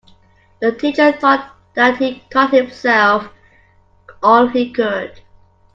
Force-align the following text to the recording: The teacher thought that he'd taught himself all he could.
The 0.61 0.71
teacher 0.71 1.11
thought 1.11 1.53
that 1.75 1.97
he'd 1.97 2.23
taught 2.31 2.51
himself 2.53 3.27
all 4.23 4.47
he 4.47 4.71
could. 4.73 5.21